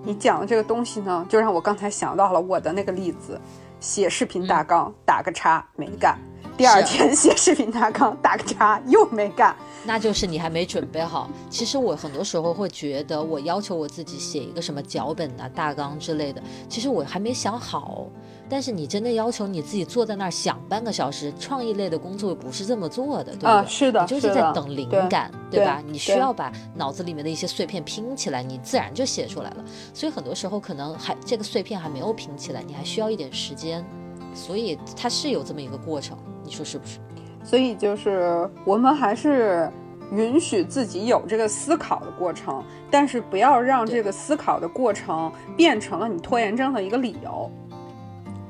[0.03, 3.39] 你讲的这个东西呢，就让我刚才想到了我的那个例子：
[3.79, 6.17] 写视频大纲，打个叉，没干；
[6.57, 9.53] 第二天写视频大纲，打个叉，又没干。
[9.83, 11.29] 那就是你还没准备好。
[11.49, 18.07] 其实我很多时候会觉得，我要求我自己写一个什么脚本啊、大纲之类的，其实我还没想好。
[18.47, 23.65] 但是你真的要求你自己坐在那儿想半个小时，创意类的工作不是这么做的，对不对？
[23.67, 25.83] 是的，你就是在等灵感，对吧？
[25.85, 29.65] 你需要把脑子里面的一些碎片拼起来，你自然就写出来了。
[29.93, 33.85] 所以很多时候可能还这个碎片还没有拼起来，你还需要一点时间。
[34.33, 36.99] 所以它是有这么一个过程，你说是不是？
[37.43, 39.69] 所以就是我们还是
[40.11, 47.51] 允许自己有这个思考的过程，但是不要让这个思考的过程变成了你拖延症的一个理由。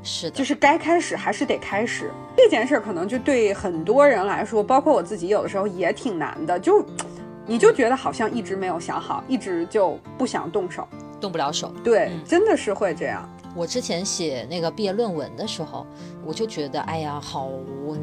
[0.04, 2.12] 是的，就是该开始还是得开始。
[2.38, 6.60] 这件事儿可能就对很多人来说，包括我自己，有的时候也挺难的。
[6.60, 6.86] 就
[7.48, 10.88] 你就觉得好像一直没有想好，一直就不想动手，
[11.20, 11.74] 动不了手。
[11.84, 13.28] 对，真的是会这样。
[13.56, 15.88] 我之前写那个毕业论文的时候，
[16.26, 17.50] 我就觉得，哎呀，好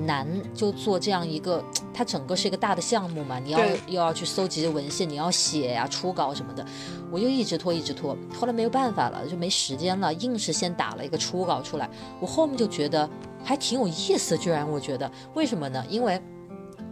[0.07, 6.65] 难，就做这样一个，它整个是一个大的项目嘛，你要又要去搜集文献，你要写呀、初稿什么的，
[7.11, 11.89] 我就一直拖，一直拖，后来没有办法了，就没时间了，硬是先打了一个初稿出来。
[12.19, 13.09] 我后面就觉得
[13.45, 15.85] 还挺有意思，居然我觉得，为什么呢？
[15.89, 16.21] 因为。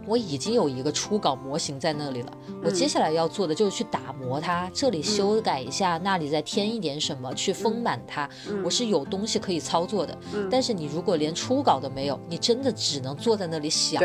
[0.07, 2.33] 我已经有一个初稿模型在那里了，
[2.63, 8.29] 我接下来要做的就是去打磨它，这里修改一下，那里再添一点什么，去丰满它。
[8.63, 10.17] 我是有东西可以操作的。
[10.49, 14.01] 但是你如果连初稿都没有，你真的只能坐在那里想。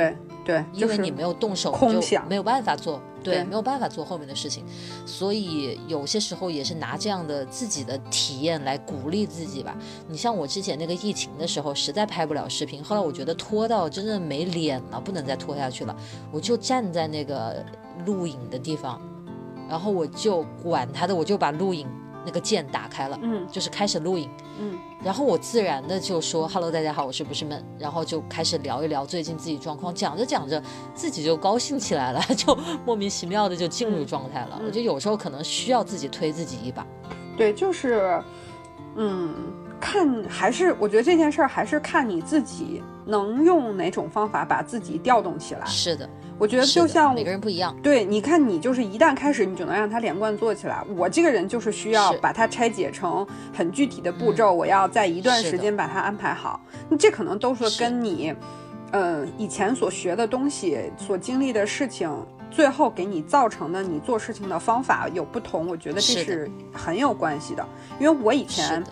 [0.47, 3.03] 对对，因为你没有动手，空想，没有办法做。
[3.23, 4.65] 对，没有办法做后面的事情，
[5.05, 9.77] 所以有些时候也是拿这样的自己的体验来鼓励自己吧。
[10.07, 15.97] 你像我之前那个疫情的时候，实在拍不了视频，后来我觉得拖到真的没脸了，不能再拖下去了，
[16.31, 17.67] 我就站在那个
[18.05, 19.03] 录影的地方，
[19.69, 21.85] 然后我就管他的，我就把录影。
[22.25, 24.29] 那个键打开了，嗯，就是开始录影，
[24.59, 30.61] 嗯，然后我自然的就说 “hello，大家好，我是不是闷”，然后就开始聊一聊最近自己状况，讲着讲着
[30.95, 34.61] 自己就高兴起来了， 就莫名其妙的就进入状态了。
[34.65, 36.85] 我觉得有时候可能需要自己推自己一把，
[37.37, 38.21] 对，就是，
[38.97, 39.33] 嗯，
[39.79, 45.65] 看还是我觉得这件事儿还是看你自己能用哪种方法把自己调动起来。
[45.67, 46.09] 是的。
[46.39, 50.83] 我觉得就像每个人不一样，对，你看你就是一旦开始，你就能让它连贯做起来。
[50.97, 56.61] 我这个人就是需要把它拆解成很具体的步骤，我要在一段时间把它安排好。
[56.89, 58.35] 那这可能都是跟你，
[58.91, 62.11] 呃，以前所学的东西、所经历的事情，
[62.51, 65.67] 最后给你造成的你做事情的方法有不同。
[65.67, 67.67] 我觉得这是很有关系的，
[67.99, 68.85] 因为我以前。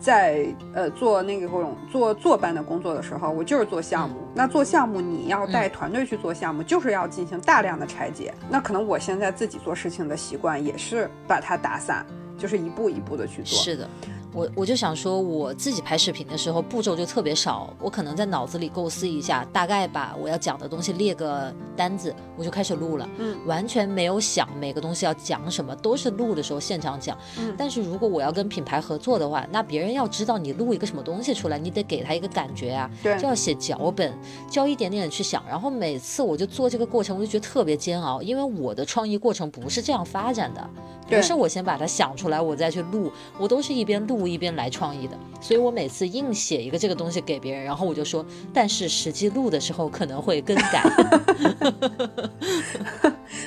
[0.00, 4.16] 在呃做那个各种做坐班的工作的时候，我就是做项目。
[4.34, 8.34] 那做项目，你要带团队去做项目，就是要进行大量的拆解。
[8.48, 12.04] 那可能我现在自己做事情的习惯也是把它打散，
[12.38, 13.58] 就是一步一步的去做。
[13.58, 13.88] 是的。
[14.32, 27.18] 我我就想说，我自己拍视频的时候步骤就特别少，我可能在脑子里构思一下，大概把我要讲的东西列个单子，我就开始录了，嗯，完全没有想每个东西要讲什么，都是录的时候现场讲。
[27.38, 34.16] 嗯，但是如果我要跟品牌合作的话，那别人要知道你录一个什么东西出来，你得给他一个感觉啊，对，就要写脚本，
[34.48, 35.42] 就要一点点的去想。
[35.48, 40.70] 然后每次我就做这个过程，我就觉得特别煎熬，因为我的创意过程不是这样发展的，
[41.08, 44.19] 不是我先把它想出来，我再去录，我都是一边录。
[44.26, 50.82] 一边来创意的，所以我每次硬写一个这个东西给别人，然后我就说，但是实际录的时候可能会更改。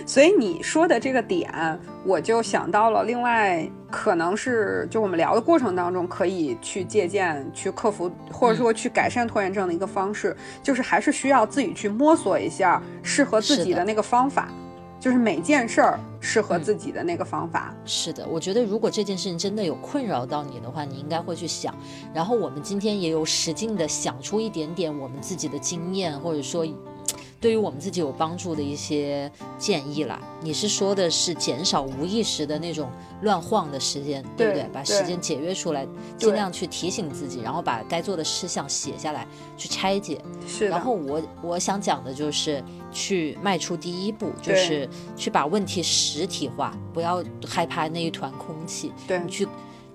[0.05, 1.51] 所以你说的这个点，
[2.05, 14.49] 我就想到了另外可能是就我们聊的过程当中可以去借鉴、去克服，或者说去改善拖延症的一个方式，就是还是需要自己去摸索一下适合自己的那个方法。
[14.99, 17.76] 就是每件事儿适合自己的那个方法。
[17.86, 21.76] 是的，我觉得如果这件事情真的有困扰到你的话，你应该会去想。
[22.13, 26.65] 然后我们今天也有使劲的想出一点点我们自己的经验，或者说。
[27.43, 32.89] 对于我们自己有帮助的一些建议啦，你是说的是减少无意识的那种
[33.23, 34.65] 乱晃的时间，对不对？
[34.71, 35.85] 把时间节约出来，
[36.17, 39.27] 尽量去提醒自己，然后把该做的事项写下来，
[39.57, 40.21] 去拆解。
[40.47, 40.69] 是。
[40.69, 42.63] 然后我我想讲的就是
[42.93, 44.87] 去迈出第一步，就是
[45.17, 48.93] 去把问题实体化，不要害怕那一团空气。
[49.05, 49.19] 对。
[49.19, 49.45] 你去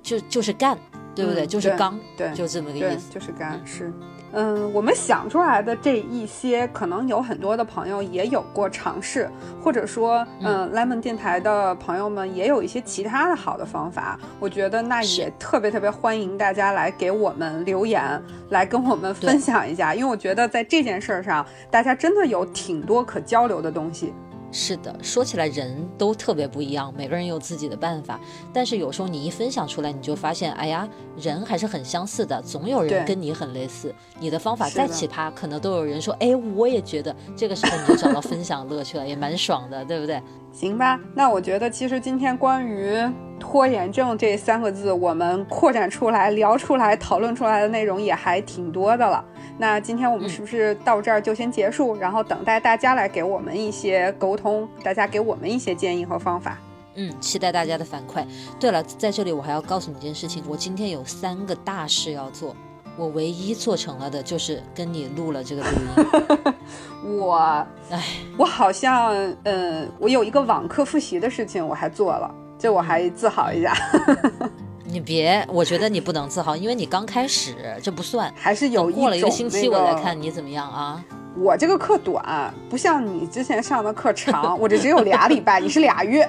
[0.02, 0.78] 就就是干，
[1.14, 1.46] 对不对？
[1.46, 3.10] 就是刚，对，就这么个意思。
[3.10, 3.90] 就是干，是。
[4.32, 9.28] 嗯，我们想出来的这一些，可能有很多的朋友也有过尝试，
[9.62, 14.18] 或者说，嗯，lemon 电台的朋友们也有一些其他的好的方法。
[14.38, 24.12] 我觉得那也特别特别欢迎大家来给我们留言，来跟我们分享一下，因为我觉得在这件事上，大家真的有挺多可交流的东西。
[24.50, 28.18] 是的，说起来人都特别不一样，每个人有自己的办法。
[28.52, 33.94] 但是有时候你一分享出来，你就发现，哎呀，人还是很相似的，总有人跟你很类似。
[34.18, 37.14] 你的方法再奇葩，可能都有人说，哎，我也觉得。
[37.36, 40.22] 这个时候你就找到分享乐趣了，也蛮爽的，对不对？
[40.52, 42.96] 行吧，那我觉得其实今天关于
[43.38, 49.24] 拖延症这三个字，我们扩展出来聊出来、讨论出来的内容也还挺多的了。
[49.56, 51.96] 那今天我们是不是到这儿就先结束？
[51.96, 56.58] 然后等待大家来给我们一些沟通，大家给我们一些建议和方法。
[56.94, 58.24] 嗯，期待大家的反馈。
[58.58, 62.54] 对了，在这里我还要告诉你一件事情，我今天有三个大事要做，
[62.96, 66.54] 我唯一做成了的就是跟你录了这个录音。
[67.18, 67.36] 我，
[67.90, 68.02] 哎，
[68.36, 69.14] 我好像，
[69.44, 73.72] 嗯，我有一个网课复习的事情我还做了，这我还自豪一下。
[74.90, 78.32] 你别，我觉得你不能自豪，因为你刚开始，这不算。
[78.34, 81.04] 还是有过了一个星期，我再看你怎么样啊。
[81.36, 86.26] 我这个课短，不像你之前上的课长， 我这只有俩礼拜，你是俩月，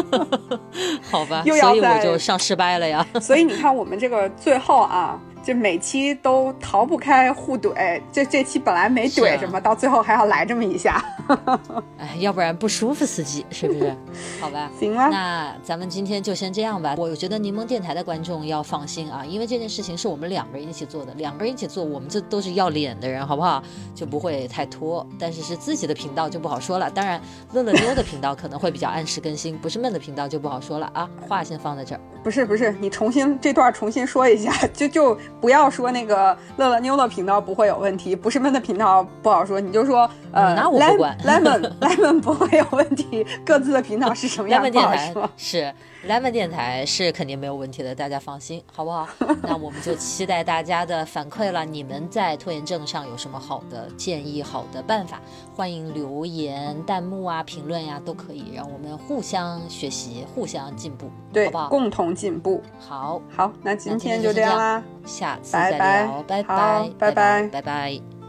[1.10, 3.04] 好吧，又要所以我在就上失败了呀。
[3.20, 11.02] 所以你看我们这个最后啊，就每期都逃不开互怼，这这期本来没怼什么，到最后还要来这么一下，
[11.98, 13.96] 哎，要不然不舒服司机是不是？
[14.40, 14.70] 好吧。
[14.78, 15.08] 行吗？
[15.08, 16.94] 那咱们今天就先这样吧。
[16.98, 23.62] 我觉得柠檬电台的观众要放心啊，因为这件事情是我们两个人一起做的，两个人一起做，我们这都是要脸的人，好不好？
[23.94, 25.06] 就不会太拖。
[25.18, 26.90] 但是是自己的频道就不好说了。
[26.90, 27.20] 当然，
[27.52, 31.08] 乐乐妞的频道可能会比较按时更新，不是闷的频道就不好说了啊。
[31.26, 32.00] 话先放在这儿。
[32.22, 45.14] 不是不是，你重新这段重新说一下，就就不要说那个乐乐妞的频道不会有问题，不是闷的频道不好说，你就说呃嗯那我不管 lemon lemon 不会有问题，各自的频道是什么样 Lemon 电台。
[45.36, 45.74] 是
[46.08, 49.06] Lemon 电台是肯定没有问题的，大家放心，好不好？
[49.42, 51.64] 那我们就期待大家的反馈了。
[51.64, 55.20] 你们在拖延症上有什么好的建议、好的办法？
[55.54, 61.68] 欢迎留言、弹幕啊、评论呀、都可以，让我们互相学习、互相进步，对好不，好？
[61.68, 62.62] 共同进步。
[62.78, 64.82] 好，好，那今天天就这样啦。
[65.04, 68.19] 下次再聊，拜拜好拜，拜拜拜拜拜。